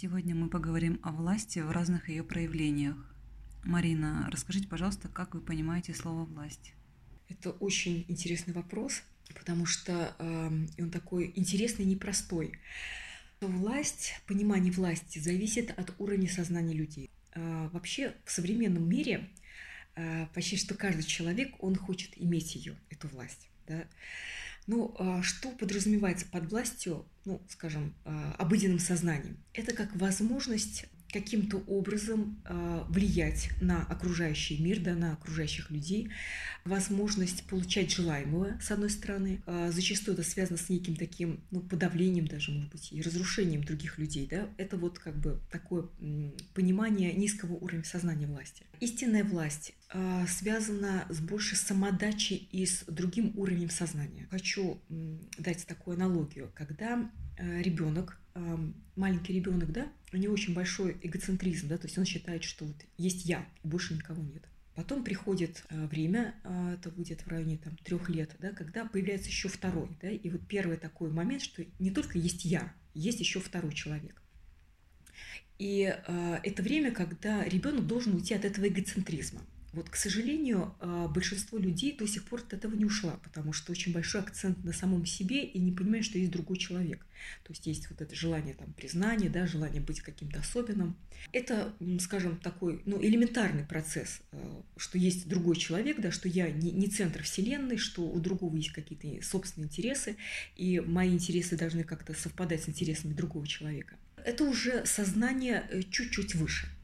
[0.00, 2.96] Сегодня мы поговорим о власти в разных ее проявлениях.
[3.64, 6.72] Марина, расскажите, пожалуйста, как вы понимаете слово «власть»?
[7.28, 9.02] Это очень интересный вопрос,
[9.34, 12.58] потому что э, он такой интересный и непростой.
[13.42, 17.10] Власть, понимание власти зависит от уровня сознания людей.
[17.34, 19.28] Э, вообще в современном мире
[19.96, 23.50] э, почти что каждый человек, он хочет иметь ее, эту власть.
[23.66, 23.84] Да?
[24.66, 29.38] Ну, а что подразумевается под властью, ну, скажем, а, обыденным сознанием?
[29.52, 36.10] Это как возможность каким-то образом э, влиять на окружающий мир, да, на окружающих людей,
[36.64, 39.42] возможность получать желаемое, с одной стороны.
[39.46, 43.98] Э, зачастую это связано с неким таким ну, подавлением даже, может быть, и разрушением других
[43.98, 44.26] людей.
[44.30, 44.48] Да?
[44.56, 45.88] Это вот как бы такое
[46.54, 48.64] понимание низкого уровня сознания власти.
[48.80, 54.26] Истинная власть э, связана с большей самодачей и с другим уровнем сознания.
[54.30, 54.80] Хочу
[55.38, 56.50] дать такую аналогию.
[56.54, 57.10] Когда
[57.40, 58.20] ребенок
[58.96, 62.76] маленький ребенок, да, у него очень большой эгоцентризм, да, то есть он считает, что вот
[62.96, 64.44] есть я, и больше никого нет.
[64.74, 69.28] Потом приходит э, время, э, это будет в районе там, трех лет, да, когда появляется
[69.28, 69.88] еще второй.
[70.00, 74.22] Да, и вот первый такой момент, что не только есть я, есть еще второй человек.
[75.58, 79.42] И э, это время, когда ребенок должен уйти от этого эгоцентризма.
[79.72, 83.70] Вот, к сожалению, а, большинство людей до сих пор от этого не ушла, потому что
[83.70, 87.06] очень большой акцент на самом себе и не понимает, что есть другой человек.
[87.44, 90.96] То есть есть вот это желание там, признания, да, желание быть каким-то особенным.
[91.32, 96.72] Это, скажем, такой ну, элементарный процесс, а, что есть другой человек, да, что я не,
[96.72, 100.16] не центр вселенной, что у другого есть какие-то собственные интересы,
[100.56, 103.96] и мои интересы должны как-то совпадать с интересами другого человека.
[104.24, 106.68] Это уже сознание э, чуть-чуть выше–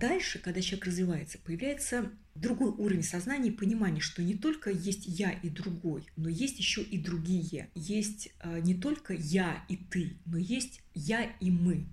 [0.00, 5.30] Дальше, когда человек развивается, появляется другой уровень сознания и понимания, что не только есть я
[5.30, 7.68] и другой, но есть еще и другие.
[7.74, 11.86] Есть э, не только я и ты, но есть я и мы.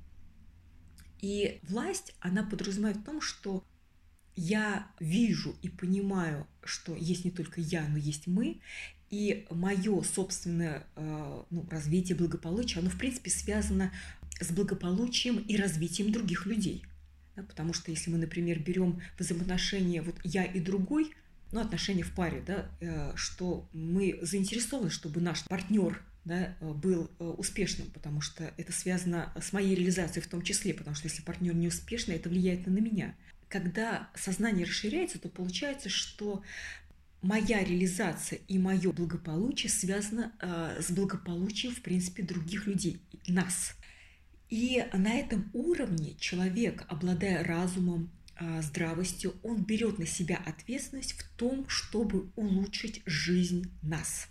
[1.20, 3.66] И власть, она подразумевает в том, что
[4.38, 8.62] я вижу и понимаю, что есть не только я, но есть мы,
[9.10, 13.92] и мое собственное э, ну, развитие, благополучие, оно в принципе связано
[14.40, 16.86] с благополучием и развитием других людей–
[17.38, 21.14] да, потому что если мы, например, берем взаимоотношения вот я и другой,
[21.52, 27.24] ну, отношения в паре, да, э, что мы заинтересованы, чтобы наш партнер да, был э,
[27.24, 31.56] успешным, потому что это связано с моей реализацией в том числе, потому что если партнер
[31.56, 33.16] не успешный, это влияет на меня.
[33.48, 36.44] Когда сознание расширяется, то получается, что
[37.22, 43.77] моя реализация и мое благополучие связано э, с благополучием, в принципе, других людей, нас.
[44.50, 48.10] И на этом уровне человек, обладая разумом,
[48.40, 54.28] а, здравостью, он берет на себя ответственность в том, чтобы улучшить жизнь нас.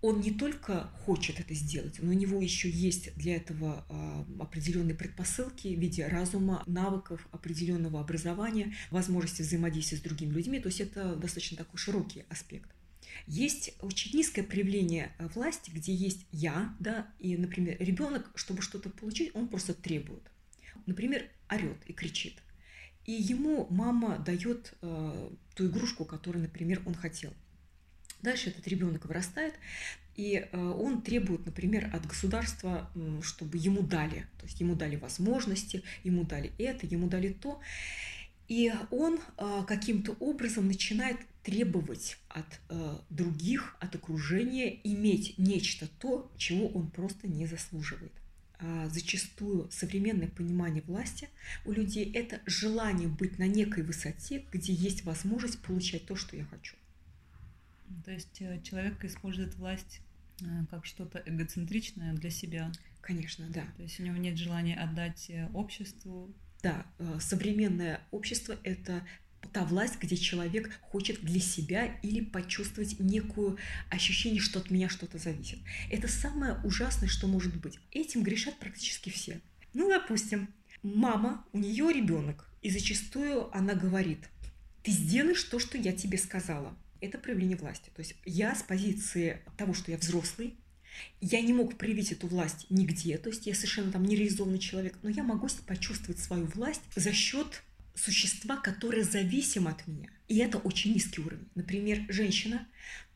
[0.00, 4.94] Он не только хочет это сделать, но у него еще есть для этого а, определенные
[4.94, 10.60] предпосылки в виде разума, навыков, определенного образования, возможности взаимодействия с другими людьми.
[10.60, 12.70] То есть это достаточно такой широкий аспект.
[13.26, 18.90] Есть очень низкое проявление э, власти, где есть я, да, и, например, ребенок, чтобы что-то
[18.90, 20.22] получить, он просто требует.
[20.86, 22.34] Например, орет и кричит.
[23.04, 27.32] И ему мама дает э, ту игрушку, которую, например, он хотел.
[28.22, 29.54] Дальше этот ребенок вырастает,
[30.16, 32.90] и э, он требует, например, от государства,
[33.22, 34.26] чтобы ему дали.
[34.38, 37.60] То есть ему дали возможности, ему дали это, ему дали то.
[38.48, 46.30] И он э, каким-то образом начинает требовать от э, других, от окружения иметь нечто то,
[46.36, 48.12] чего он просто не заслуживает.
[48.58, 51.30] А зачастую современное понимание власти
[51.64, 56.44] у людей– это желание быть на некой высоте, где есть возможность получать то, что я
[56.44, 56.76] хочу.
[58.04, 60.02] То есть э, человек использует власть
[60.42, 62.70] э, как что-то эгоцентричное для себя.
[63.00, 63.64] Конечно, да.
[63.78, 66.84] То есть у него нет желания отдать э, обществу да,
[67.20, 69.04] современное общество– это
[69.52, 73.58] та власть, где человек хочет для себя или почувствовать некую
[73.90, 75.58] ощущение, что от меня что-то зависит.
[75.90, 77.78] Это самое ужасное, что может быть.
[77.90, 79.40] Этим грешат практически все.
[79.74, 80.48] Ну, допустим,
[80.82, 84.28] мама, у нее ребенок, и зачастую она говорит,
[84.82, 86.76] ты сделаешь то, что я тебе сказала.
[87.00, 87.90] Это проявление власти.
[87.94, 90.54] То есть я с позиции того, что я взрослый,
[91.20, 95.08] я не мог проявить эту власть нигде, то есть я совершенно там нереализованный человек, но
[95.08, 97.62] я могу почувствовать свою власть за счет
[97.98, 100.10] существа, которое зависимо от меня.
[100.28, 101.48] И это очень низкий уровень.
[101.54, 102.66] Например, женщина,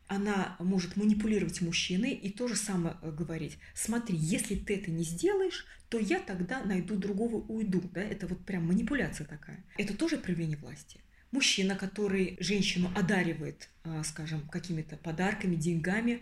[0.09, 3.59] она может манипулировать мужчиной и то же самое э, говорить.
[3.75, 7.81] Смотри, если ты это не сделаешь, то я тогда найду другого, уйду.
[7.93, 8.03] Да?
[8.03, 9.65] Это вот прям манипуляция такая.
[9.79, 11.01] Это тоже проявление власти.
[11.31, 16.21] Мужчина, который женщину одаривает, э, скажем, какими-то подарками, деньгами,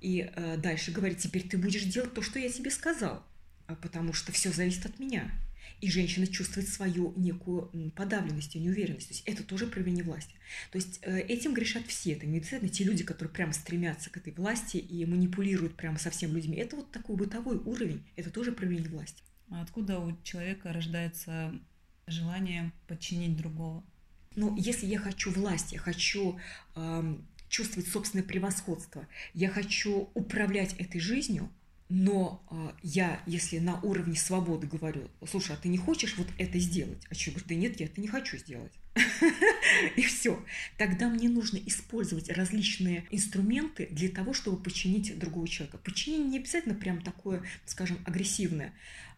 [0.00, 3.24] и э, дальше говорит, теперь ты будешь делать то, что я тебе сказал.
[3.80, 5.30] потому что все зависит от меня.
[5.82, 9.08] И женщина чувствует свою некую подавленность и неуверенность.
[9.08, 10.32] То есть это тоже проявление власти.
[10.70, 12.12] То есть э, этим грешат все.
[12.12, 16.10] Это не обязательно те люди, которые прямо стремятся к этой власти и манипулируют прямо со
[16.10, 16.56] всеми людьми.
[16.56, 18.04] Это вот такой бытовой уровень.
[18.14, 19.24] Это тоже проявление власти.
[19.50, 21.52] А откуда у человека рождается
[22.06, 23.84] желание подчинить другого?
[24.36, 26.38] Ну, если я хочу власть, я хочу
[26.76, 27.18] э,
[27.48, 31.50] чувствовать собственное превосходство, я хочу управлять этой жизнью,
[31.88, 36.58] но э, я, если на уровне свободы говорю, слушай, а ты не хочешь вот это
[36.58, 37.02] сделать?
[37.10, 38.72] А что, говорю, да нет, я это не хочу сделать.
[39.96, 40.42] И все.
[40.78, 45.78] Тогда мне нужно использовать различные инструменты для того, чтобы подчинить другого человека.
[45.78, 48.72] Подчинение не обязательно прям такое, скажем, агрессивное.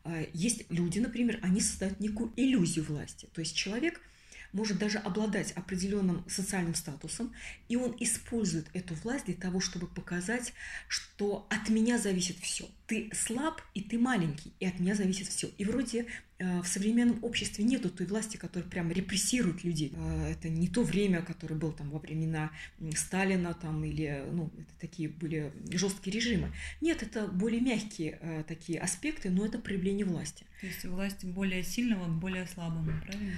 [0.05, 3.29] А, есть люди, например, они создают некую иллюзию власти.
[3.33, 4.01] То есть человек–
[4.55, 7.35] может даже обладать определенным социальным статусом,
[7.69, 10.55] и он использует эту власть для того, чтобы показать,
[10.89, 12.67] что от меня зависит все.
[12.87, 15.51] Ты слаб, и ты маленький, и от меня зависит все.
[15.59, 16.07] И вроде
[16.39, 19.93] э, в современном обществе нету той власти, которая прямо репрессирует людей.
[19.97, 22.53] Э, это не то время, которое было там во времена
[22.95, 26.53] Сталина там, или ну, это такие были жесткие режимы.
[26.81, 30.45] Нет, это более мягкие э, такие аспекты, но это проявление власти.
[30.61, 33.37] То есть власть более сильного к более слабому, правильно?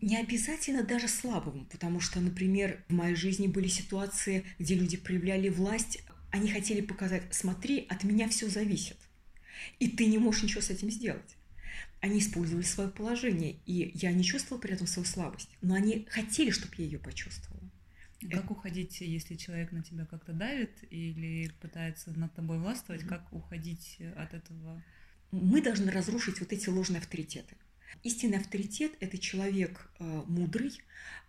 [0.00, 5.48] Не обязательно даже слабому, потому что, например, в моей жизни были ситуации, где люди проявляли
[5.48, 8.96] власть, они хотели показать, смотри, от меня все зависит,
[9.78, 11.36] и ты не можешь ничего с этим сделать.
[12.00, 16.50] Они использовали свое положение, и я не чувствовала при этом свою слабость, но они хотели,
[16.50, 17.70] чтобы я ее почувствовала.
[18.30, 23.04] Как уходить, если человек на тебя как-то давит или пытается над тобой властвовать?
[23.06, 24.82] Как уходить от этого?
[25.30, 27.56] Мы должны разрушить вот эти ложные авторитеты.
[28.02, 30.78] Истинный авторитет– это человек э, мудрый,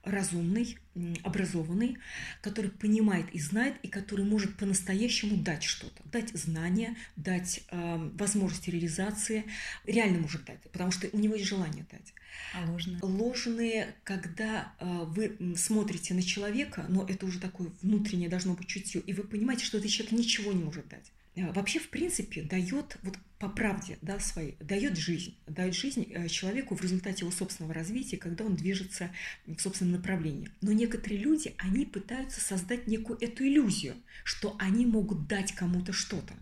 [0.05, 0.77] разумный,
[1.23, 1.97] образованный,
[2.41, 8.69] который понимает и знает, и который может по-настоящему дать что-то, дать знания, дать э, возможности
[8.69, 9.45] реализации,
[9.85, 12.13] реально может дать, потому что у него есть желание дать.
[12.53, 12.99] А ложные?
[13.01, 19.01] Ложные, когда э, вы смотрите на человека, но это уже такое внутреннее должно быть чутье,
[19.01, 21.11] и вы понимаете, что этот человек ничего не может дать.
[21.35, 26.27] Э, вообще, в принципе, дает, вот по правде, да, своей, дает жизнь, дает жизнь э,
[26.29, 29.11] человеку в результате его собственного развития, когда он движется
[29.45, 30.49] в собственном направлении.
[30.61, 36.33] Но некоторые люди, они пытаются создать некую эту иллюзию, что они могут дать кому-то что-то.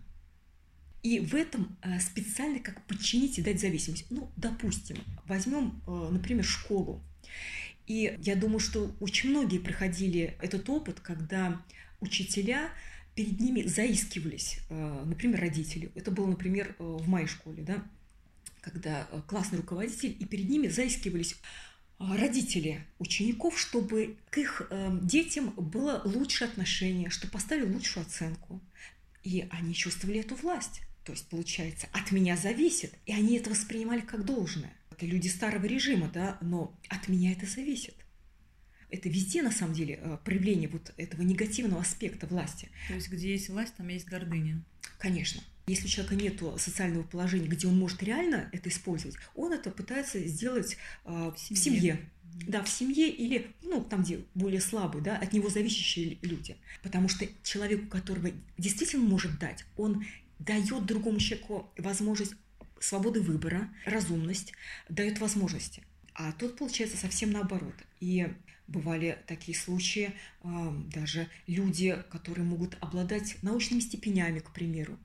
[1.02, 4.06] И в этом э, специально как подчинить и дать зависимость.
[4.10, 4.96] Ну, допустим,
[5.26, 7.02] возьмем, например, школу.
[7.86, 11.60] И я думаю, что очень многие проходили этот опыт, когда
[12.00, 12.70] учителя
[13.14, 15.90] перед ними заискивались, э, например, родители.
[15.94, 17.82] Это было, например, э, в моей школе, да,
[18.60, 21.36] когда э, классный руководитель, и перед ними заискивались
[21.98, 24.68] родители учеников, чтобы к их
[25.02, 28.60] детям было лучшее отношение, чтобы поставили лучшую оценку.
[29.22, 30.82] И они чувствовали эту власть.
[31.04, 32.92] То есть, получается, от меня зависит.
[33.06, 34.72] И они это воспринимали как должное.
[34.90, 38.03] Это люди старого режима, да, но от меня это зависит
[38.94, 42.68] это везде, на самом деле, э, проявление вот этого негативного аспекта власти.
[42.88, 44.62] То есть, где есть власть, там есть гордыня.
[44.98, 45.42] Конечно.
[45.66, 50.18] Если у человека нет социального положения, где он может реально это использовать, он это пытается
[50.26, 51.60] сделать э, в семье.
[51.60, 52.00] В семье.
[52.48, 56.56] Да, в семье или, ну, там, где более слабые, да, от него зависящие люди.
[56.82, 60.04] Потому что человеку, которого действительно может дать, он
[60.40, 62.34] дает другому человеку возможность
[62.80, 64.52] свободы выбора, разумность,
[64.88, 65.82] дает возможности.
[66.12, 67.74] А тут получается совсем наоборот.
[68.00, 68.28] И
[68.66, 74.98] Бывали такие случаи, даже люди, которые могут обладать научными степенями, к примеру.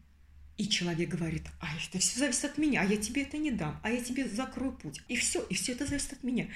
[0.58, 3.80] И человек говорит, а это все зависит от меня, а я тебе это не дам,
[3.84, 5.02] а я тебе закрою путь.
[5.08, 6.48] И все, и все это зависит от меня.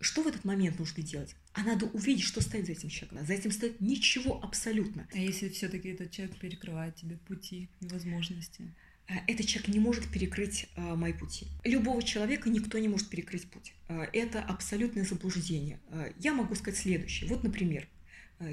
[0.00, 1.36] Что в этот момент нужно делать?
[1.52, 3.26] А надо увидеть, что стоит за этим человеком.
[3.26, 5.06] За этим стоит ничего абсолютно.
[5.12, 8.74] А если все-таки этот человек перекрывает тебе пути и возможности?
[9.10, 11.48] Э, этот человек не может перекрыть э, мои пути.
[11.64, 13.74] Любого человека никто не может перекрыть путь.
[13.88, 15.80] Э, это абсолютное заблуждение.
[15.90, 17.28] Э, я могу сказать следующее.
[17.28, 17.88] Вот, например,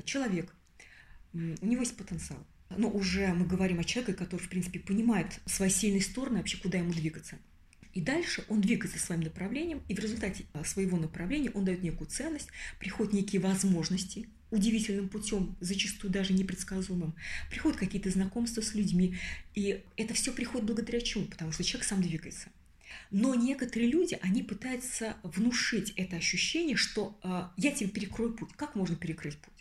[0.03, 0.53] человек,
[1.33, 2.45] у него есть потенциал.
[2.75, 6.79] Но уже мы говорим о человеке, который, в принципе, понимает свои сильные стороны, вообще куда
[6.79, 7.37] ему двигаться.
[7.97, 12.07] И дальше он двигается своим направлением, и в результате э, своего направления он дает некую
[12.07, 17.15] ценность, приходят некие возможности, удивительным путем, зачастую даже непредсказуемым,
[17.49, 19.17] приходят какие-то знакомства с людьми.
[19.55, 21.25] И это все приходит благодаря чему?
[21.25, 22.49] Потому что человек сам двигается.
[23.09, 28.51] Но некоторые люди, они пытаются внушить это ощущение, что э, я тебе перекрою путь.
[28.55, 29.57] Как можно перекрыть путь?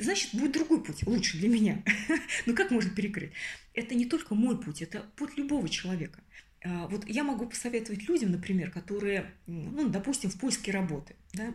[0.00, 1.82] Значит, будет другой путь, лучше для меня.
[2.46, 3.32] Но как можно перекрыть?
[3.72, 6.20] Это не только мой путь, это путь любого человека.
[6.64, 11.54] Э, вот я могу посоветовать людям, например, которые, ну, допустим, в поиске работы, да,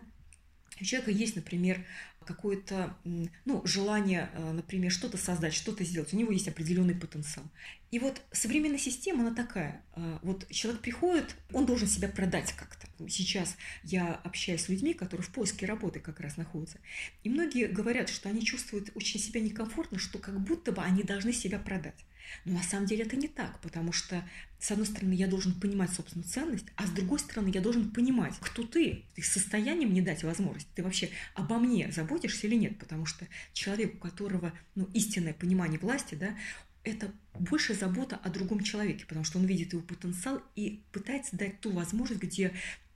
[0.80, 1.84] у человека есть, например,
[2.24, 2.96] какое-то
[3.44, 6.12] ну, желание, э, например, что-то создать, что-то сделать.
[6.14, 7.44] У него есть определенный потенциал.
[7.90, 9.82] И вот современная система, она такая.
[9.96, 12.86] Э, вот человек приходит, он должен себя продать как-то.
[13.08, 16.78] Сейчас я общаюсь с людьми, которые в поиске работы как раз находятся.
[17.24, 21.32] И многие говорят, что они чувствуют очень себя некомфортно, что как будто бы они должны
[21.32, 22.06] себя продать.
[22.44, 24.22] Но на самом деле это не так, потому что,
[24.58, 28.34] с одной стороны, я должен понимать собственную ценность, а с другой стороны, я должен понимать,
[28.40, 29.04] кто ты.
[29.14, 30.68] Ты в состоянии мне дать возможность?
[30.74, 32.78] Ты вообще обо мне заботишься или нет?
[32.78, 36.36] Потому что человек, у которого ну, истинное понимание власти, да,
[36.82, 41.60] это больше забота о другом человеке, потому что он видит его потенциал и пытается дать
[41.60, 42.52] ту возможность, где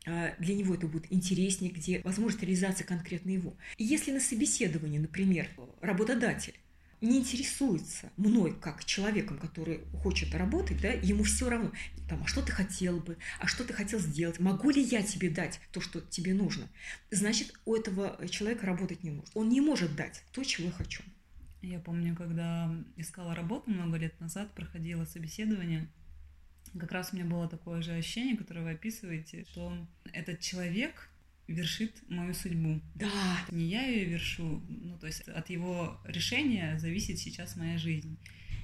[0.07, 3.57] а, для него это будет интереснее, где возможность реализации конкретно его.
[3.79, 5.49] И если на собеседовании, например,
[5.81, 6.55] работодатель
[7.05, 11.73] не интересуется мной как человеком, который хочет работать, да, ему все равно,
[12.09, 15.31] там, а что ты хотел бы, а что ты хотел сделать, могу ли я тебе
[15.31, 16.69] дать то, что тебе нужно,
[17.11, 19.31] значит, у этого человека работать не нужно.
[19.35, 21.03] Он не может дать то, чего я хочу.
[21.63, 25.89] Я помню, когда искала работу много лет назад, проходила собеседование,
[26.79, 29.77] как раз у меня было такое же ощущение, которое вы описываете, что
[30.13, 31.09] этот человек
[31.47, 32.81] вершит мою судьбу.
[32.95, 33.11] Да.
[33.51, 38.17] Не я ее вершу, ну то есть от его решения зависит сейчас моя жизнь.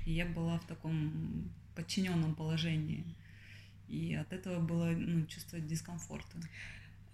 [0.07, 3.05] И я была в таком подчиненном положении.
[3.89, 6.39] И от этого было ну, чувство дискомфорта.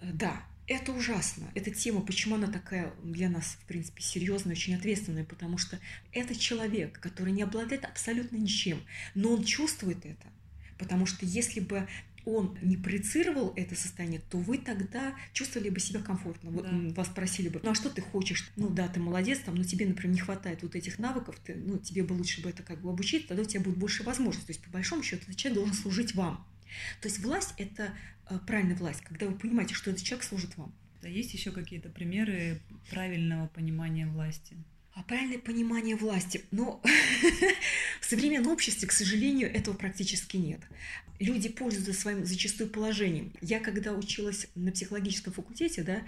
[0.01, 1.51] Э, да, это ужасно.
[1.55, 5.79] Эта тема, почему она такая для нас, в принципе, серьезная, очень ответственная, потому что
[6.13, 8.81] это человек, который не обладает абсолютно ничем,
[9.15, 10.27] но он чувствует это.
[10.79, 11.89] Потому что если бы
[12.27, 16.51] он не проецировал это состояние, то вы тогда чувствовали бы себя комфортно.
[16.51, 16.95] Да.
[16.95, 18.51] вас спросили бы, ну а что ты хочешь?
[18.57, 21.79] Ну да, ты молодец, там, но тебе, например, не хватает вот этих навыков, ты, ну
[21.79, 24.47] тебе бы лучше бы это как бы обучить, тогда у тебя будет больше возможностей.
[24.47, 26.45] То есть по большому счету этот человек должен служить вам.
[27.01, 27.95] То есть власть– это
[28.29, 30.75] э, правильная власть, когда вы понимаете, что этот человек служит вам.
[31.03, 34.57] Да есть еще какие-то примеры правильного понимания власти?
[34.97, 36.47] А правильное понимание власти.
[36.53, 36.81] Но
[38.01, 40.61] в современном обществе, к сожалению, этого практически нет.
[41.19, 43.31] Люди пользуются своим зачастую положением.
[43.43, 46.03] Я когда училась на психологическом факультете, да,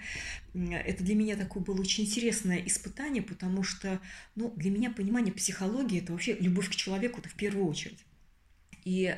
[0.55, 4.01] это для меня такое было очень интересное испытание, потому что
[4.35, 7.99] ну, для меня понимание психологии– это вообще любовь к человеку это в первую очередь.
[8.85, 9.15] И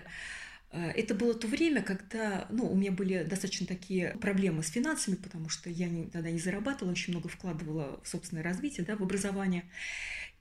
[0.72, 5.50] это было то время, когда ну, у меня были достаточно такие проблемы с финансами, потому
[5.50, 9.66] что я не, тогда не зарабатывала, очень много вкладывала в собственное развитие, да, в образование.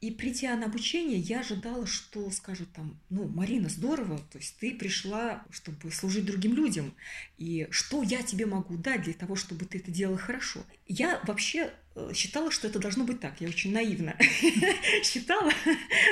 [0.01, 4.75] И придя на обучение, я ожидала, что скажут там, ну, Марина, здорово, то есть ты
[4.75, 6.95] пришла, чтобы служить другим людям,
[7.37, 10.61] и что я тебе могу дать для того, чтобы ты это делала хорошо.
[10.87, 11.71] Я вообще
[12.15, 13.41] считала, что это должно быть так.
[13.41, 14.17] Я очень наивно
[15.03, 15.53] считала,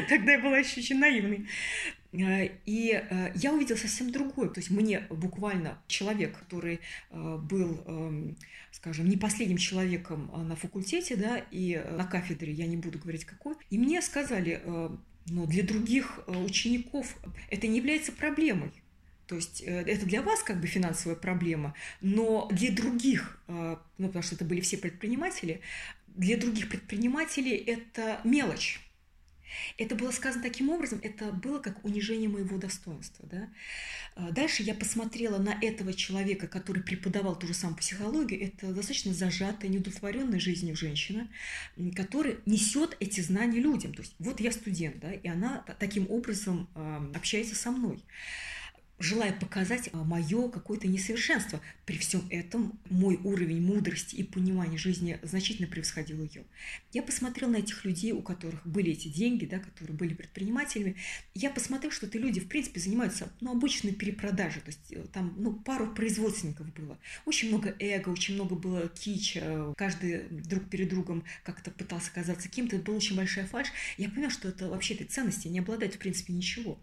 [0.08, 1.46] тогда я была еще очень наивной.
[2.12, 4.48] Э, и э, я увидела совсем другое.
[4.48, 6.80] То есть мне буквально человек, который
[7.10, 8.36] э, был, эм,
[8.72, 13.56] скажем, не последним человеком на факультете, да, и на кафедре, я не буду говорить какой,
[13.70, 14.62] и мне сказали,
[15.26, 17.16] но для других учеников
[17.50, 18.70] это не является проблемой.
[19.28, 24.34] То есть это для вас как бы финансовая проблема, но для других, ну потому что
[24.34, 25.60] это были все предприниматели,
[26.06, 28.80] для других предпринимателей это мелочь.
[29.78, 33.26] Это было сказано таким образом, это было как унижение моего достоинства.
[33.30, 33.48] Да?
[34.14, 38.42] А, дальше я посмотрела на этого человека, который преподавал ту же самую психологию.
[38.46, 41.28] Это достаточно зажатая, неудовлетворенная жизнью женщина,
[41.96, 43.94] которая несет эти знания людям.
[43.94, 46.68] То есть вот я студент, да, и она таким образом
[47.14, 48.02] общается со мной
[48.98, 51.60] желая показать а, мое какое-то несовершенство.
[51.86, 56.44] При всем этом мой уровень мудрости и понимания жизни значительно превосходил ее.
[56.92, 60.96] Я посмотрела на этих людей, у которых были эти деньги, да, которые были предпринимателями.
[61.34, 64.62] Я посмотрела, что эти люди, в принципе, занимаются ну, обычной перепродажей.
[64.62, 66.98] То есть э, там ну, пару производственников было.
[67.24, 69.72] Очень много эго, очень много было кича.
[69.76, 72.76] Каждый друг перед другом как-то пытался казаться кем-то.
[72.76, 73.68] Это была очень большая фальш.
[73.96, 76.78] Я поняла, что это вообще этой ценности не обладает, в принципе, ничего.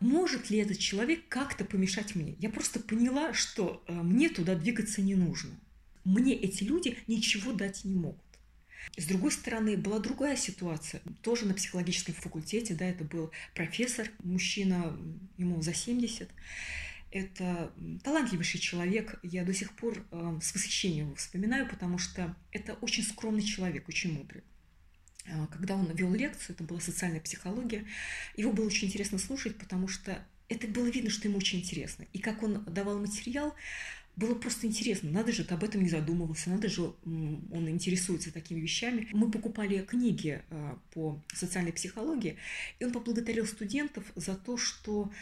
[0.00, 2.36] Может ли этот человек как-то помешать мне?
[2.38, 5.50] Я просто поняла, что э, мне туда двигаться не нужно.
[6.04, 8.20] Мне эти люди ничего дать не могут.
[8.96, 11.02] С другой стороны, была другая ситуация.
[11.22, 14.96] Тоже на психологическом факультете, да, это был профессор, мужчина,
[15.36, 16.30] ему за 70.
[17.10, 17.72] Это
[18.04, 19.18] талантливейший человек.
[19.22, 23.88] Я до сих пор э, с восхищением его вспоминаю, потому что это очень скромный человек,
[23.88, 24.42] очень мудрый.
[25.30, 27.84] А, когда он вел лекцию, это была социальная психология,
[28.36, 32.06] его было очень интересно слушать, потому что это было видно, что ему очень интересно.
[32.12, 33.54] И как он давал материал,
[34.16, 35.10] было просто интересно.
[35.10, 39.08] Надо же, ты об этом не задумывался, надо же, он интересуется такими вещами.
[39.12, 42.38] Мы покупали книги а, по социальной психологии,
[42.78, 45.12] и он поблагодарил студентов за то, что,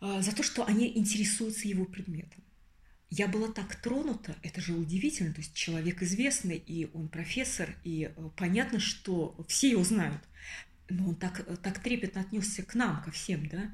[0.00, 2.42] а, за то, что они интересуются его предметом.
[3.14, 8.04] Я была так тронута, это же удивительно, то есть человек известный, и он профессор, и
[8.04, 10.22] э, понятно, что все его знают,
[10.88, 13.70] но он так, так трепетно отнесся к нам, ко всем, да.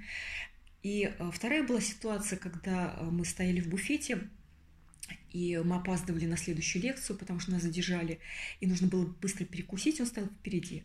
[0.83, 4.28] И э, вторая была ситуация, когда э, мы стояли в буфете,
[5.30, 8.18] и мы опаздывали на следующую лекцию, потому что нас задержали,
[8.59, 10.83] и нужно было быстро перекусить, он стоял впереди.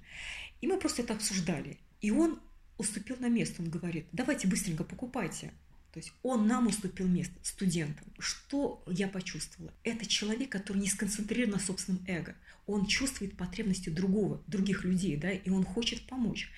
[0.61, 1.79] И мы просто это обсуждали.
[2.01, 2.39] И он
[2.77, 5.53] уступил на место, он говорит, давайте быстренько покупайте.
[5.93, 8.07] То есть он нам уступил место, студентам.
[8.17, 9.71] Что я почувствовала?
[9.83, 12.35] Это человек, который не сконцентрирован на собственном эго.
[12.65, 16.49] Он чувствует потребности другого, других людей, да, и он хочет помочь.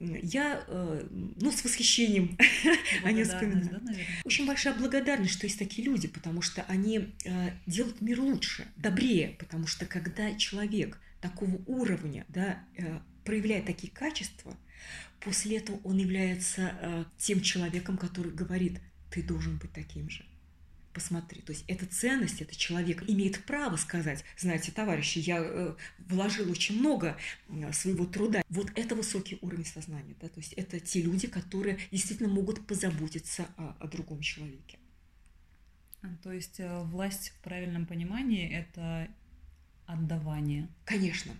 [0.00, 2.38] Я, э, ну, с восхищением
[3.04, 3.84] они вспоминают.
[3.84, 3.92] Да,
[4.24, 9.36] Очень большая благодарность, что есть такие люди, потому что они э, делают мир лучше, добрее,
[9.38, 14.56] потому что когда человек такого уровня, да, э, проявляет такие качества,
[15.24, 20.24] после этого он является э, тем человеком, который говорит, ты должен быть таким же.
[20.92, 26.48] Посмотри, то есть эта ценность, этот человек имеет право сказать, знаете, товарищи, я э, вложил
[26.50, 27.18] очень много
[27.72, 28.44] своего труда.
[28.48, 33.46] Вот это высокий уровень сознания, да, то есть это те люди, которые действительно могут позаботиться
[33.56, 34.78] о, о другом человеке.
[36.02, 39.08] А, то есть э, власть в правильном понимании это
[39.86, 40.68] отдавание.
[40.84, 41.32] Конечно.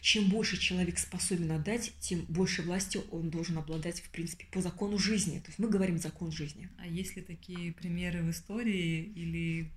[0.00, 4.98] Чем больше человек способен отдать, тем больше власти он должен обладать, в принципе, по закону
[4.98, 5.38] жизни.
[5.38, 6.68] То есть мы говорим закон жизни.
[6.78, 9.70] А есть ли такие примеры в истории или,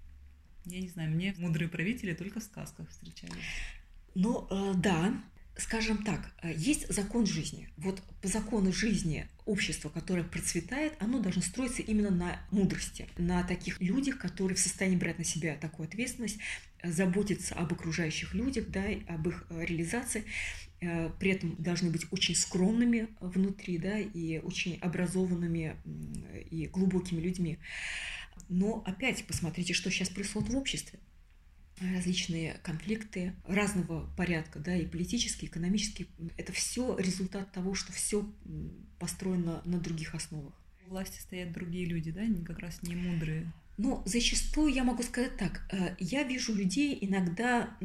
[0.65, 3.33] я не знаю, мне мудрые правители только в сказках встречались?
[4.15, 5.13] Ну, э, да,
[5.55, 7.69] скажем так, э, есть закон жизни.
[7.77, 13.79] Вот по закону жизни общество, которое процветает, оно должно строиться именно на мудрости, на таких
[13.79, 16.39] людях, которые в состоянии брать на себя такую ответственность,
[16.81, 20.25] э, заботиться об окружающих людях, да, об их э, реализации,
[21.17, 25.77] при этом должны быть очень скромными внутри, да, и очень образованными
[26.51, 27.57] и глубокими людьми.
[28.49, 30.99] Но опять посмотрите, что сейчас происходит в обществе
[31.95, 36.07] различные конфликты разного порядка, да, и политические, и экономические.
[36.37, 38.25] Это все результат того, что все
[38.99, 40.53] построено на других основах.
[40.87, 43.51] У власти стоят другие люди, да, они как раз не мудрые.
[43.77, 47.75] Но зачастую я могу сказать так, э, я вижу людей иногда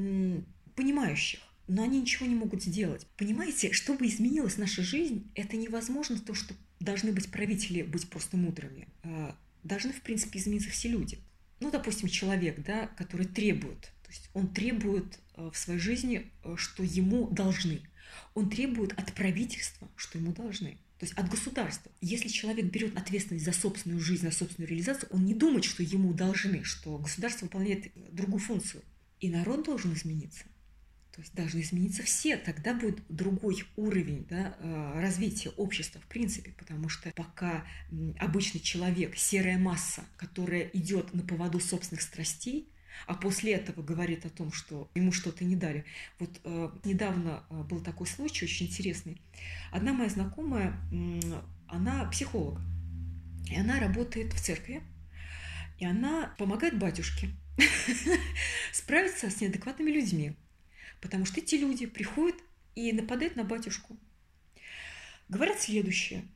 [0.74, 3.06] понимающих, но они ничего не могут сделать.
[3.16, 8.88] Понимаете, чтобы изменилась наша жизнь, это невозможно то, что должны быть правители быть просто мудрыми.
[9.02, 9.32] Э,
[9.64, 11.18] должны, в принципе, измениться все люди
[11.60, 16.54] ну, допустим, человек, да, который требует, то есть он требует э, в своей жизни, э,
[16.56, 17.82] что ему должны.
[18.34, 20.78] Он требует от правительства, что ему должны.
[20.98, 21.92] То есть от государства.
[22.00, 26.12] Если человек берет ответственность за собственную жизнь, за собственную реализацию, он не думает, что ему
[26.12, 28.82] должны, что государство выполняет другую функцию.
[29.20, 30.44] И народ должен измениться.
[31.18, 36.52] То есть должны измениться все, тогда будет другой уровень да, э, развития общества в принципе,
[36.52, 37.64] потому что пока
[38.20, 42.68] обычный человек, серая масса, которая идет на поводу собственных страстей,
[43.08, 45.84] а после этого говорит о том, что ему что-то не дали.
[46.20, 49.20] Вот э, недавно э, был такой случай очень интересный.
[49.72, 50.76] Одна моя знакомая,
[51.66, 52.60] она психолог,
[53.50, 54.84] и она работает в церкви,
[55.78, 57.30] и она помогает батюшке
[58.72, 60.36] справиться с неадекватными людьми.
[61.00, 62.36] Потому что эти люди приходят
[62.74, 63.96] и нападают на батюшку.
[65.28, 66.26] Говорят следующее.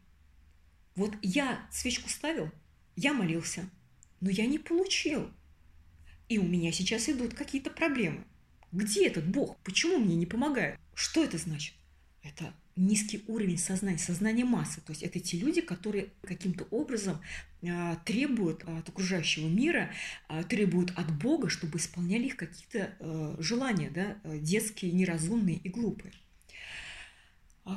[0.94, 2.51] Вот я свечку ставил,
[2.96, 3.68] я молился,
[4.20, 5.31] но я не получил.
[6.29, 8.25] И у меня сейчас идут какие-то проблемы.
[8.70, 9.57] Где этот Бог?
[9.59, 10.79] Почему мне не помогает?
[10.94, 11.75] Что это значит?
[12.22, 14.80] Это низкий уровень сознания, сознание массы.
[14.80, 17.20] То есть это те люди, которые каким-то образом
[17.62, 19.90] а, требуют от окружающего мира,
[20.28, 26.12] а, требуют от Бога, чтобы исполняли их какие-то а, желания, да, детские, неразумные и глупые.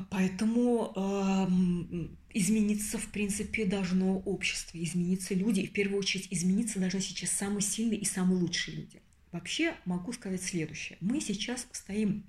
[0.10, 5.60] Поэтому э, измениться, в принципе, должно общество, измениться люди.
[5.60, 9.03] И в первую очередь измениться должны сейчас самые сильные и самые лучшие люди.
[9.31, 10.97] Вообще могу сказать следующее.
[11.01, 12.23] Мы сейчас стоим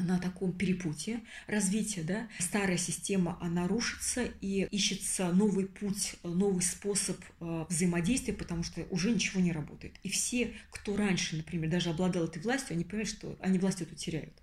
[0.00, 7.18] на таком перепутье развития, да, старая система, она рушится и ищется новый путь, новый способ
[7.40, 9.94] э, взаимодействия, потому что уже ничего не работает.
[10.02, 13.94] И все, кто раньше, например, даже обладал этой властью, они понимают, что они власть эту
[13.94, 14.34] теряют.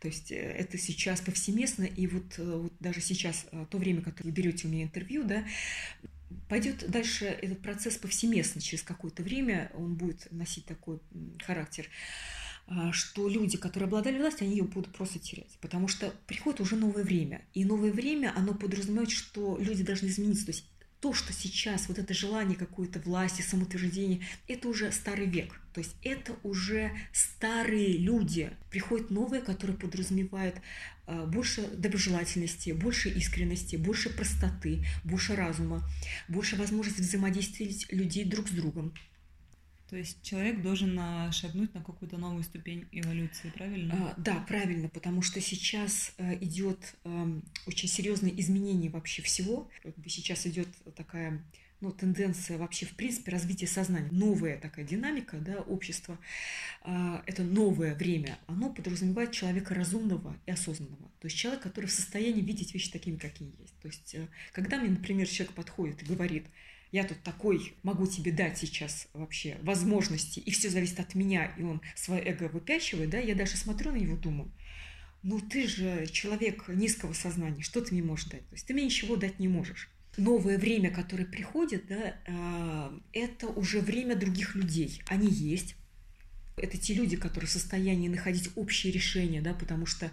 [0.00, 4.30] То есть э, это сейчас повсеместно, и вот, э, вот даже сейчас, то время, которое
[4.30, 5.44] вы берете у меня интервью, да,
[6.48, 10.98] пойдет дальше этот процесс повсеместно, через какое-то время он будет носить такой
[11.44, 11.88] характер
[12.92, 15.58] что люди, которые обладали властью, они ее будут просто терять.
[15.60, 17.42] Потому что приходит уже новое время.
[17.54, 20.46] И новое время, оно подразумевает, что люди должны измениться.
[20.46, 20.64] То есть
[21.02, 25.60] то, что сейчас, вот это желание какой-то власти, самоутверждения, это уже старый век.
[25.74, 28.52] То есть это уже старые люди.
[28.70, 30.54] Приходят новые, которые подразумевают
[31.06, 35.82] а, больше доброжелательности, больше искренности, больше простоты, больше разума,
[36.28, 38.94] больше возможности взаимодействовать людей друг с другом.
[39.92, 40.98] То есть человек должен
[41.32, 43.92] шагнуть на какую-то новую ступень эволюции, правильно?
[43.94, 49.68] А, да, правильно, потому что сейчас э, идет эм, очень серьезное изменение вообще всего.
[50.06, 51.44] Сейчас идет такая
[51.82, 54.08] ну, тенденция вообще, в принципе, развития сознания.
[54.10, 56.18] Новая такая динамика да, общества,
[56.80, 61.10] а, это новое время, оно подразумевает человека разумного и осознанного.
[61.20, 63.78] То есть человек, который в состоянии видеть вещи такими, какие есть.
[63.82, 66.46] То есть э, когда мне, например, человек подходит и говорит–
[66.92, 71.62] я тут такой могу тебе дать сейчас вообще возможности, и все зависит от меня, и
[71.62, 74.52] он свое эго выпячивает, да, я даже смотрю на него, думаю,
[75.22, 78.46] ну ты же человек низкого сознания, что ты мне можешь дать?
[78.48, 79.90] То есть ты мне ничего дать не можешь.
[80.18, 85.00] Новое время, которое приходит, да, а, это уже время других людей.
[85.06, 85.76] Они есть.
[86.58, 90.10] Это те люди, которые в состоянии находить общие решения, да, потому что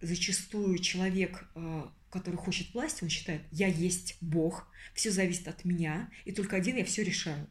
[0.00, 6.08] зачастую человек э, который хочет власти, он считает, я есть Бог, все зависит от меня,
[6.24, 7.48] и только один я все решаю.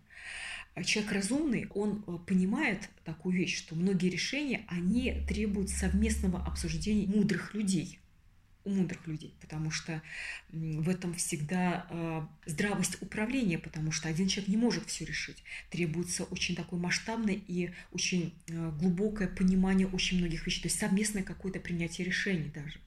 [0.73, 7.05] А человек разумный, он э, понимает такую вещь, что многие решения, они требуют совместного обсуждения
[7.05, 7.99] мудрых людей
[8.65, 10.01] у мудрых людей, потому что
[10.49, 15.43] в этом всегда э, здравость управления, потому что один человек не может все решить.
[15.69, 21.23] Требуется очень такое масштабное и очень э, глубокое понимание очень многих вещей, то есть совместное
[21.23, 22.79] какое-то принятие решений даже.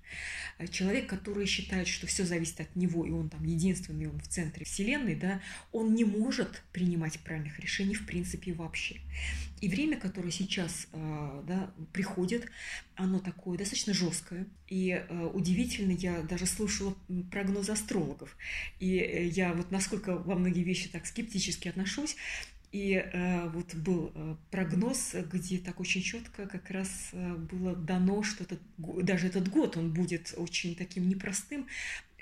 [0.59, 4.29] Э, человек, который считает, что все зависит от него, и он там единственный, он в
[4.29, 5.41] центре Вселенной, да,
[5.73, 9.01] он не может принимать правильных решений в принципе вообще.
[9.61, 12.47] И время, которое сейчас э, да, приходит,
[12.95, 14.47] оно такое достаточно жесткое.
[14.69, 16.97] И э, удивительно, я даже слушала
[17.31, 18.37] прогноз астрологов.
[18.81, 22.17] И я вот насколько во многие вещи так скептически отношусь,
[22.77, 28.23] и э, вот был э, прогноз, где так очень четко как раз э, было дано,
[28.23, 31.67] что этот, даже этот год он будет очень таким непростым,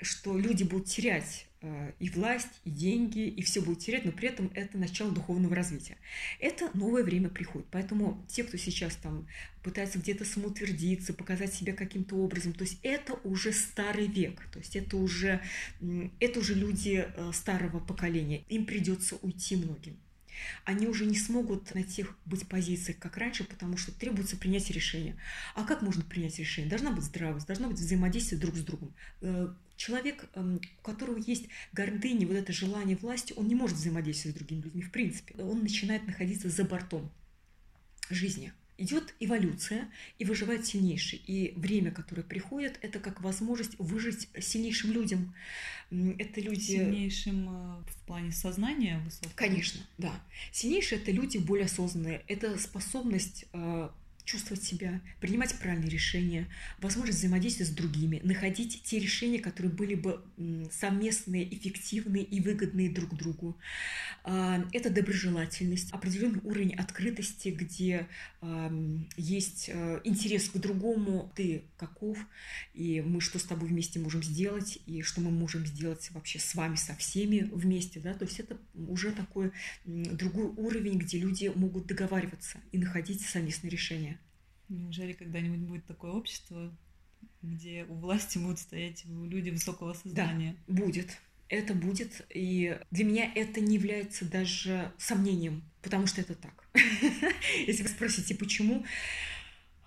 [0.01, 4.29] что люди будут терять э, и власть, и деньги, и все будут терять, но при
[4.29, 5.97] этом это начало духовного развития.
[6.39, 7.67] Это новое время приходит.
[7.69, 9.27] Поэтому те, кто сейчас там
[9.61, 14.77] пытается где-то самоутвердиться, показать себя каким-то образом, то есть это уже старый век, то есть
[14.77, 15.41] это уже,
[16.21, 18.45] это уже люди старого поколения.
[18.47, 19.97] Им придется уйти многим
[20.63, 25.15] они уже не смогут на тех быть позициях, как раньше, потому что требуется принять решение.
[25.53, 26.69] А как можно принять решение?
[26.69, 28.93] Должна быть здравость, должно быть взаимодействие друг с другом.
[29.21, 34.35] Э, человек, эм, у которого есть гордыня, вот это желание власти, он не может взаимодействовать
[34.35, 35.35] с другими людьми в принципе.
[35.43, 37.11] Он начинает находиться за бортом
[38.09, 41.21] жизни идет эволюция и выживает сильнейший.
[41.25, 45.33] И время, которое приходит, это как возможность выжить сильнейшим людям.
[45.91, 46.59] Это люди...
[46.59, 49.31] Сильнейшим э, в плане сознания высокого?
[49.35, 50.13] Конечно, да.
[50.51, 52.23] Сильнейшие— это люди более осознанные.
[52.27, 53.89] Это способность э,
[54.25, 56.47] чувствовать себя, принимать правильные решения,
[56.79, 60.21] возможность взаимодействия с другими, находить те решения, которые были бы
[60.71, 63.57] совместные, эффективные и выгодные друг другу.
[64.23, 68.07] А, это доброжелательность, определенный уровень открытости, где
[69.17, 72.17] есть э, интерес к другому, ты каков,
[72.73, 76.53] и мы что с тобой вместе можем сделать, и что мы можем сделать вообще с
[76.55, 77.99] вами, со всеми вместе.
[77.99, 78.13] Да?
[78.13, 79.51] То есть это уже такой
[79.85, 84.14] другой уровень, где люди могут договариваться и находить совместные решения.
[84.69, 86.75] Неужели когда-нибудь будет такое общество,
[87.41, 90.55] где у власти будут стоять люди высокого сознания?
[90.67, 91.17] Да, будет.
[91.47, 92.25] Это будет.
[92.33, 96.67] И для меня это не является даже сомнением, потому что это так.
[97.67, 98.85] Если вы спросите, почему?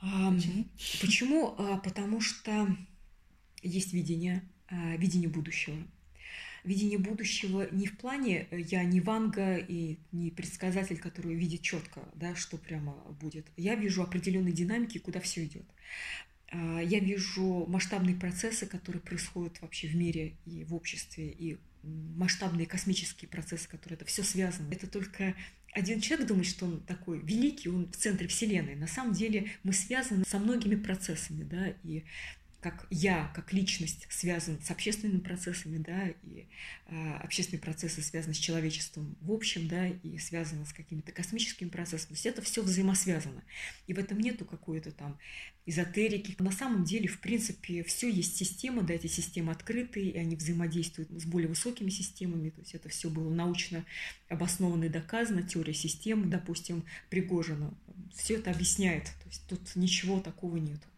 [0.01, 0.69] Почему?
[1.01, 1.55] Почему?
[1.59, 2.77] А, потому что
[3.63, 5.77] есть видение, а, видение будущего
[6.69, 12.01] видение будущего не в плане э, я не Ванга и не предсказатель, который видит четко,
[12.15, 13.47] да, что прямо будет.
[13.57, 15.65] Я вижу определенные динамики, куда все идет.
[16.51, 22.67] А, я вижу масштабные процессы, которые происходят вообще в мире и в обществе, и масштабные
[22.67, 24.71] космические процессы, которые это все связано.
[24.73, 25.35] Это только
[25.73, 28.75] один человек думает, что он такой великий, он в центре Вселенной.
[28.75, 32.05] На самом деле мы связаны со многими процессами, да, и
[32.61, 36.47] как я, как личность, связан с общественными процессами, да, и
[36.87, 42.09] э, общественные процессы связаны с человечеством в общем, да, и связаны с какими-то космическими процессами.
[42.09, 43.45] То есть это все взаимосвязано.
[43.87, 45.19] И в этом нету какой-то там
[45.67, 46.35] эзотерики.
[46.41, 51.11] На самом деле, в принципе, все есть система, да, эти системы открытые, и они взаимодействуют
[51.11, 52.51] с более высокими системами.
[52.51, 53.85] То есть это все было научно
[54.29, 57.73] обосновано и доказано, теория систем, допустим, Пригожина.
[58.17, 59.05] Все это объясняет.
[59.05, 60.89] То есть тут ничего такого нету.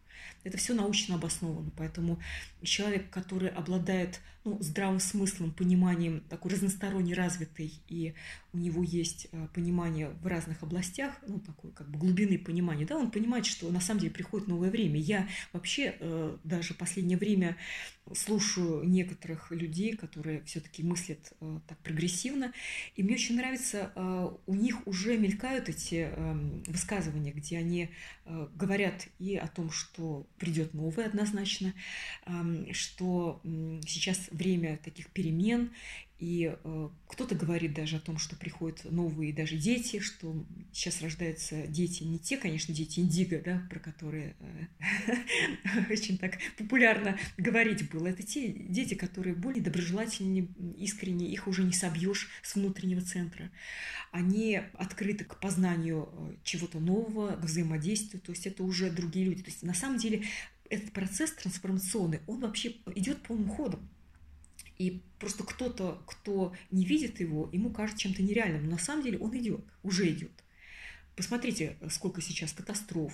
[0.43, 1.71] Это все научно обосновано.
[1.77, 2.19] Поэтому
[2.63, 8.15] человек, который обладает ну, здравым смыслом, пониманием такой разносторонне развитый, и
[8.53, 12.97] у него есть э, понимание в разных областях, ну, такой как бы глубины понимания, да,
[12.97, 14.99] он понимает, что на самом деле приходит новое время.
[14.99, 17.55] Я вообще э, даже последнее время
[18.13, 22.51] слушаю некоторых людей, которые все-таки мыслят э, так прогрессивно,
[22.95, 23.91] и мне очень нравится,
[24.47, 27.89] у них уже мелькают эти эм, высказывания, где они
[28.55, 31.73] говорят и о том, что придет новое однозначно,
[32.25, 35.71] эм, что сейчас время таких перемен,
[36.21, 41.65] и э, кто-то говорит даже о том, что приходят новые даже дети, что сейчас рождаются
[41.65, 45.15] дети, не те, конечно, дети индиго, да, про которые э,
[45.89, 48.05] очень так популярно говорить было.
[48.05, 53.49] Это те дети, которые более доброжелательнее, искренне, их уже не собьешь с внутреннего центра.
[54.11, 59.41] Они открыты к познанию э, чего-то нового, к взаимодействию, то есть это уже другие люди.
[59.41, 60.21] То есть на самом деле
[60.69, 63.89] этот процесс трансформационный, он вообще идет полным ходом.
[64.81, 68.65] И просто кто-то, кто не видит его, ему кажется чем-то нереальным.
[68.65, 70.31] Но на самом деле он идет, уже идет.
[71.15, 73.13] Посмотрите, сколько сейчас катастроф,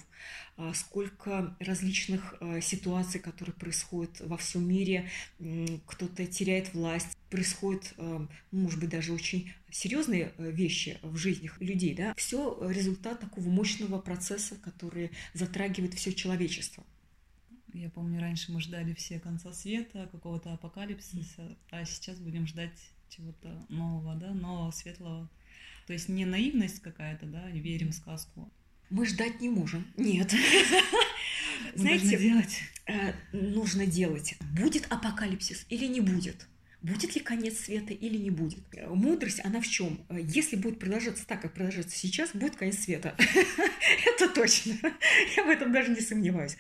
[0.56, 5.10] а, сколько различных а, ситуаций, которые происходят во всем мире.
[5.86, 11.94] Кто-то теряет власть, происходят, а, может быть, даже очень серьезные вещи в жизнях людей.
[11.96, 12.14] Да?
[12.16, 16.86] Все результат такого мощного процесса, который затрагивает все человечество.
[17.74, 23.66] Я помню, раньше мы ждали все конца света, какого-то апокалипсиса, а сейчас будем ждать чего-то
[23.70, 25.30] нового, да, нового, светлого.
[25.86, 28.52] То есть не наивность какая-то, да, верим в сказку.
[28.90, 29.86] Мы ждать не можем.
[29.98, 30.34] Нет.
[31.76, 32.62] Знаете, делать.
[32.86, 34.36] Э, нужно делать.
[34.58, 36.48] Будет апокалипсис или не будет?
[36.82, 38.60] Будет ли конец света или не будет?
[38.88, 40.06] Мудрость, она в чем?
[40.10, 43.16] Если будет продолжаться так, как продолжается сейчас, будет конец света.
[44.06, 44.76] Это точно.
[45.36, 46.56] Я в этом даже не сомневаюсь.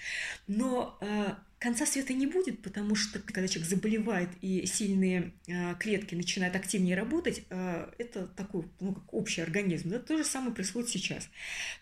[0.47, 6.13] Но э, конца света не будет, потому что когда человек заболевает и сильные э, клетки
[6.13, 9.89] начинают активнее работать, э, это такой, ну, как общий организм.
[9.89, 9.99] Да?
[9.99, 11.29] То же самое происходит сейчас.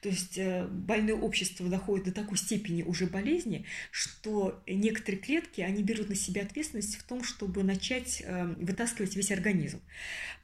[0.02, 5.84] То есть э, больное общество доходит до такой степени уже болезни, что некоторые клетки, они
[5.84, 9.82] берут на себя ответственность в том, чтобы начать э, вытаскивать весь организм.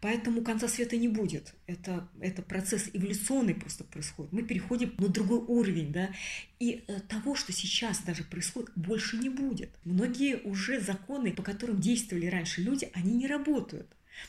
[0.01, 1.53] Поэтому конца света не будет.
[1.67, 4.33] Это, это процесс эволюционный просто происходит.
[4.33, 6.09] Мы переходим на другой уровень, да,
[6.59, 9.69] и э, того, что сейчас даже происходит, больше не будет.
[9.83, 13.87] Многие уже законы, по которым действовали раньше люди, они не работают.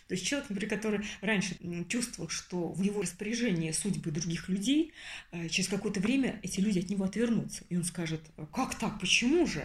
[0.08, 1.56] То есть человек, например, который раньше
[1.88, 4.92] чувствовал, что в его распоряжении судьбы других людей,
[5.32, 7.64] э, через какое-то время эти люди от него отвернутся.
[7.68, 8.20] И он скажет,
[8.54, 9.64] как так, почему же?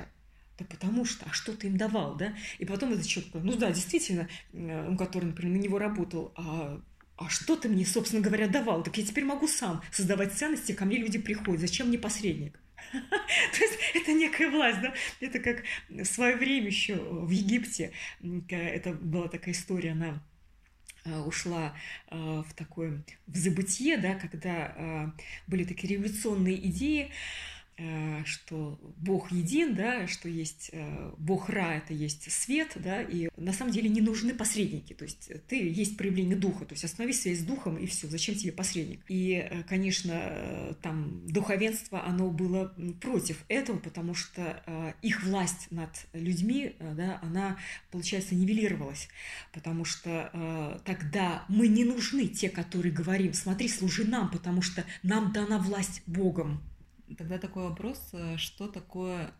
[0.57, 2.35] Да потому что, а что ты им давал, да?
[2.57, 6.81] И потом этот человек, ну да, действительно, э, он, который, например, на него работал, а
[7.17, 8.83] а что ты мне, собственно говоря, давал?
[8.83, 11.61] Так я теперь могу сам создавать ценности, ко мне люди приходят.
[11.61, 12.59] Зачем мне посредник?
[12.91, 14.93] То есть это некая власть, да?
[15.19, 17.91] Это как в свое время еще в Египте,
[18.49, 20.23] это была такая история, она
[21.05, 21.75] э, ушла
[22.09, 25.13] э, в такое в забытие, да, когда
[25.47, 27.11] были такие революционные идеи,
[28.25, 33.53] что Бог един, да, что есть э, Бог Ра, это есть свет, да, и на
[33.53, 37.39] самом деле не нужны посредники, то есть ты есть проявление духа, то есть останови связь
[37.39, 39.01] с духом и все, зачем тебе посредник?
[39.07, 46.75] И, э, конечно, там духовенство, оно было против этого, потому что их власть над людьми,
[46.79, 47.57] да, она,
[47.91, 49.07] получается, нивелировалась,
[49.53, 55.31] потому что тогда мы не нужны те, которые говорим, смотри, служи нам, потому что нам
[55.31, 56.61] дана власть Богом,
[57.15, 59.31] Тогда такой вопрос, э, что такое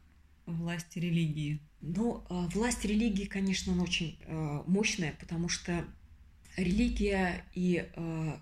[0.46, 1.60] власть религии?
[1.82, 5.86] Ну, э, власть религии, конечно, очень э, мощная, потому что
[6.56, 7.88] религия и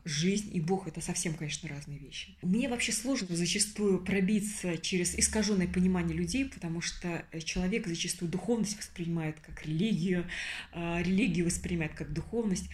[0.05, 2.37] жизнь и Бог это совсем, конечно, разные вещи.
[2.41, 9.39] Мне вообще сложно зачастую пробиться через искаженное понимание людей, потому что человек зачастую духовность воспринимает
[9.41, 10.25] как религию,
[10.71, 12.69] э, религию воспринимает как духовность.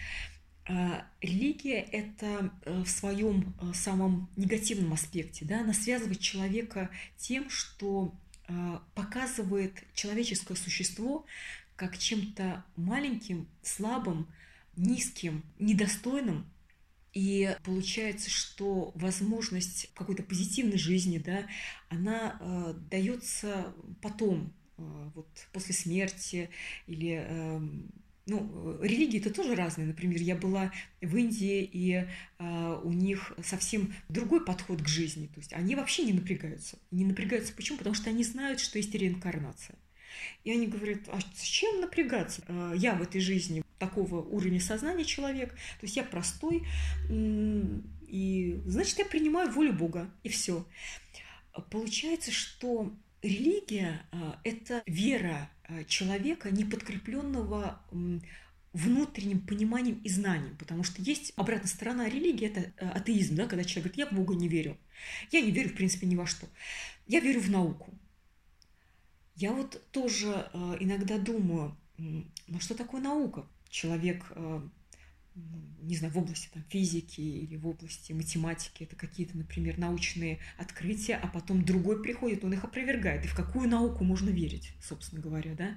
[0.64, 7.50] А, религия– это э, в своем э, самом негативном аспекте, да, она связывает человека тем,
[7.50, 8.14] что
[8.48, 11.24] а, показывает человеческое существо
[11.76, 14.28] как чем-то маленьким, слабым,
[14.76, 16.46] низким, недостойным.
[17.12, 21.46] И получается, что возможность какой-то позитивной жизни, да,
[21.88, 26.48] она э, дается потом, э, вот после смерти
[26.86, 27.60] или э,
[28.26, 29.86] ну, э, религии это тоже разные.
[29.86, 32.06] Например, я была в Индии, и
[32.38, 35.26] э, у них совсем другой подход к жизни.
[35.26, 36.78] То есть они вообще не напрягаются.
[36.90, 37.78] Не напрягаются почему?
[37.78, 39.76] Потому что они знают, что есть реинкарнация.
[40.44, 42.42] И они говорят, а зачем напрягаться?
[42.46, 46.64] Э, я в этой жизни такого уровня сознания человек, то есть я простой,
[47.10, 50.64] и значит, я принимаю волю Бога, и все.
[51.68, 54.06] Получается, что религия–
[54.44, 55.50] это вера
[55.86, 57.80] человека, не подкрепленного
[58.72, 63.92] внутренним пониманием и знанием, потому что есть обратная сторона религии, это атеизм, да, когда человек
[63.92, 64.78] говорит, я в Бога не верю,
[65.30, 66.46] я не верю, в принципе, ни во что,
[67.06, 67.92] я верю в науку.
[69.34, 73.46] Я вот тоже иногда думаю, ну что такое наука?
[73.68, 74.30] Человек
[75.82, 81.16] не знаю, в области там, физики или в области математики, это какие-то, например, научные открытия,
[81.16, 83.24] а потом другой приходит, он их опровергает.
[83.24, 85.76] И в какую науку можно верить, собственно говоря, да?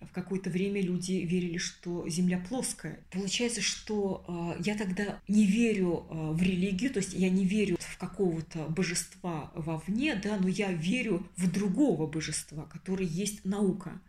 [0.00, 3.00] В какое-то время люди верили, что Земля плоская.
[3.10, 7.78] Получается, что э, я тогда не верю э, в религию, то есть я не верю
[7.80, 14.00] в какого-то божества вовне, да, но я верю в другого божества, который есть наука.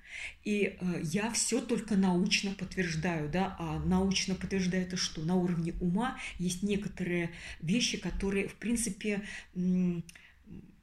[0.43, 5.21] И э, я все только научно подтверждаю, да, а научно подтверждаю это что?
[5.21, 9.23] На уровне ума есть некоторые вещи, которые, в принципе,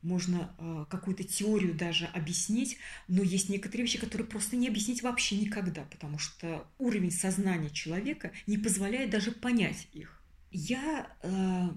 [0.04, 2.76] можно э, какую-то теорию даже объяснить,
[3.08, 8.30] но есть некоторые вещи, которые просто не объяснить вообще никогда, потому что уровень сознания человека
[8.46, 10.22] не позволяет даже понять их.
[10.50, 11.68] Я э,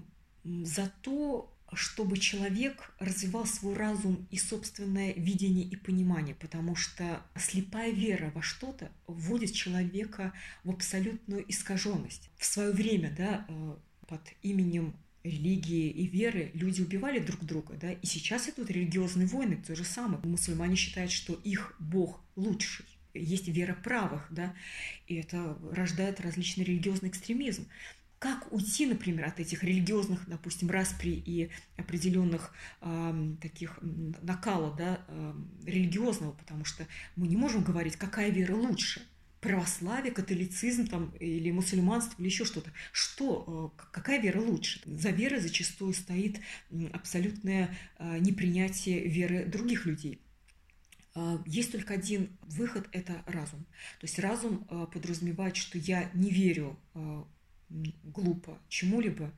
[0.44, 7.90] за то, чтобы человек развивал свой разум и собственное видение и понимание, потому что слепая
[7.90, 10.32] вера во что-то вводит человека
[10.64, 12.30] в абсолютную искаженность.
[12.36, 13.76] В свое время, да, э,
[14.06, 19.62] под именем религии и веры люди убивали друг друга, да, и сейчас идут религиозные войны,
[19.64, 20.20] то же самое.
[20.24, 22.86] Мусульмане считают, что их Бог лучший.
[23.14, 24.54] Есть вера правых, да,
[25.06, 27.66] и это рождает различный религиозный экстремизм.
[28.18, 35.34] Как уйти, например, от этих религиозных, допустим, распри и определенных э, таких накала да, э,
[35.64, 39.02] религиозного, потому что мы не можем говорить, какая вера лучше
[39.40, 42.72] православие, католицизм там, или мусульманство, или еще что-то.
[42.92, 44.80] Что, э, какая вера лучше?
[44.84, 46.40] За верой зачастую стоит
[46.92, 50.20] абсолютное э, непринятие веры других людей.
[51.14, 53.64] Э, есть только один выход– это разум.
[54.00, 56.78] То есть разум подразумевает, что я не верю
[58.04, 59.32] глупо чему-либо,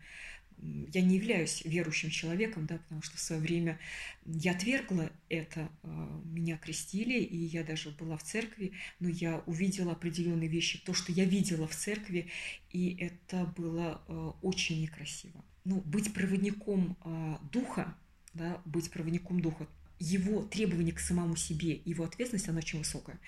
[0.62, 3.78] я не являюсь верующим человеком, да, потому что в свое время
[4.26, 9.92] я отвергла это, а, меня крестили, и я даже была в церкви, но я увидела
[9.92, 12.28] определенные вещи, то, что я видела в церкви,
[12.70, 15.44] и это было а, очень некрасиво.
[15.64, 17.96] Ну, быть проводником а, духа,
[18.34, 19.66] да, быть проводником духа,
[19.98, 23.18] его требование к самому себе, его ответственность, она очень высокая.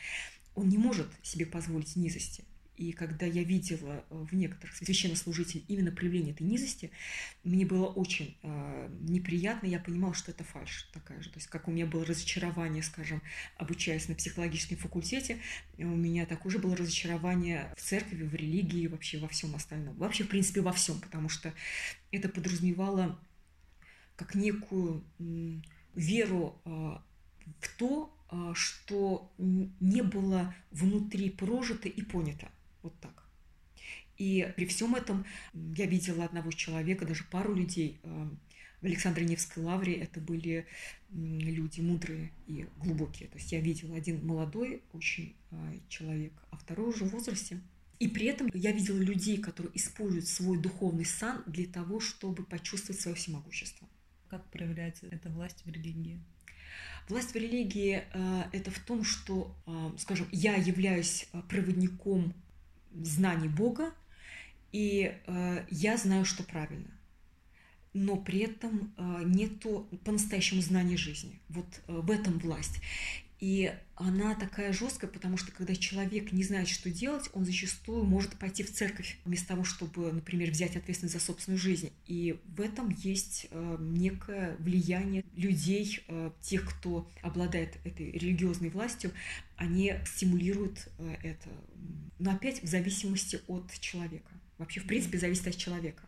[0.55, 2.45] Он не может себе позволить низости.
[2.76, 6.90] И когда я видела э, в некоторых священнослужителей именно проявление этой низости,
[7.44, 9.66] мне было очень э, неприятно.
[9.66, 11.28] Я понимала, что это фальш такая же.
[11.28, 13.22] То есть, как у меня было разочарование, скажем,
[13.56, 15.38] обучаясь на психологическом факультете,
[15.78, 19.94] у меня такое же было разочарование в церкви, в религии, вообще во всем остальном.
[19.96, 21.52] Вообще, в принципе, во всем, потому что
[22.11, 23.18] это подразумевало
[24.16, 25.04] как некую
[25.94, 32.48] веру э, в то, э, что не было внутри прожито и понято.
[32.83, 33.23] Вот так.
[34.18, 38.29] И при всем этом я видела одного человека, даже пару людей э,
[38.81, 39.95] в Александре Невской лавре.
[39.95, 40.66] Это были
[41.11, 43.29] люди мудрые и глубокие.
[43.29, 47.61] То есть я видела один молодой очень э, человек, а второй уже в возрасте.
[47.99, 53.01] И при этом я видела людей, которые используют свой духовный сан для того, чтобы почувствовать
[53.01, 53.88] свое всемогущество.
[54.29, 56.21] Как проявляется эта власть в религии?
[57.09, 59.57] Власть в религии э, это в том, что,
[59.99, 62.35] скажем, я являюсь проводником
[63.02, 63.92] знаний Бога,
[64.72, 66.90] и э, я знаю, что правильно.
[67.92, 71.38] Но при этом э, нету по-настоящему знания жизни.
[71.48, 72.81] Вот э, в этом власть.
[73.42, 78.38] И она такая жесткая, потому что когда человек не знает, что делать, он зачастую может
[78.38, 81.90] пойти в церковь вместо того, чтобы, например, взять ответственность за собственную жизнь.
[82.07, 89.11] И в этом есть э, некое влияние людей, э, тех, кто обладает этой религиозной властью,
[89.57, 91.48] они стимулируют э, это.
[92.20, 94.31] Но опять в зависимости от человека.
[94.57, 96.05] Вообще, в принципе, зависит от человека.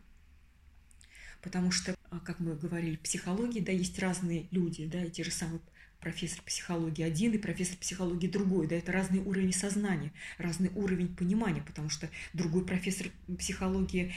[1.41, 5.31] Потому что, как мы говорили, в психологии, да, есть разные люди, да, и те же
[5.31, 5.59] самые
[6.05, 8.67] профессор психологии один и профессор психологии другой.
[8.67, 13.07] Да, это разный уровень сознания, разный уровень понимания, потому что другой профессор
[13.39, 14.13] психологии,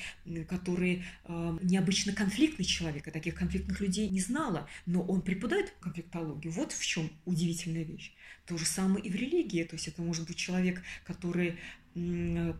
[0.50, 6.52] который э, необычно конфликтный человек, а таких конфликтных людей не знала, но он преподает конфликтологию.
[6.52, 8.12] Вот в чем удивительная вещь.
[8.44, 9.62] То же самое и в религии.
[9.62, 11.56] То есть это может быть человек, который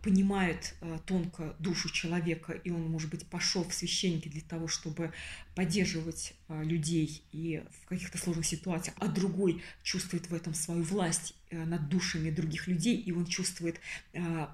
[0.03, 5.13] понимает э, тонко душу человека, и он, может быть, пошел в священники для того, чтобы
[5.55, 11.35] поддерживать э, людей и в каких-то сложных ситуациях, а другой чувствует в этом свою власть
[11.51, 13.81] э, над душами других людей, и он чувствует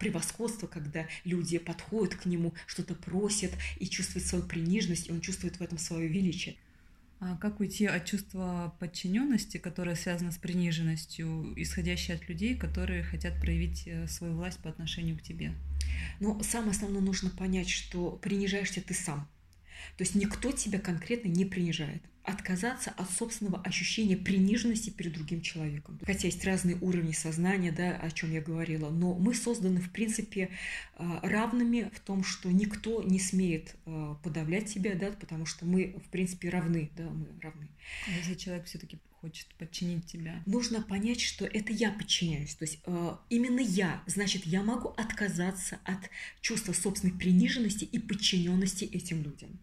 [0.01, 5.57] превосходство, когда люди подходят к нему, что-то просят, и чувствует свою приниженность, и он чувствует
[5.57, 6.57] в этом свое величие.
[7.27, 13.41] А как уйти от чувства подчиненности, которое связано с приниженностью, исходящей от людей, которые хотят
[13.41, 15.55] проявить э, свою власть по отношению к тебе?
[16.21, 19.27] Но самое основное нужно понять, что принижаешься ты сам.
[19.97, 26.01] То есть никто тебя конкретно не принижает отказаться от собственного ощущения приниженности перед другим человеком.
[26.05, 30.51] Хотя есть разные уровни сознания, да, о чем я говорила, но мы созданы, в принципе,
[30.97, 35.97] а, равными в том, что никто не смеет а, подавлять тебя, да, потому что мы,
[36.05, 37.69] в принципе, равны, да, мы равны.
[38.09, 40.43] А если человек все-таки хочет подчинить тебя?
[40.45, 42.55] Нужно понять, что это я подчиняюсь.
[42.55, 46.11] То есть э, именно я, значит, я могу отказаться от
[46.43, 49.59] чувства собственной приниженности и подчиненности этим людям.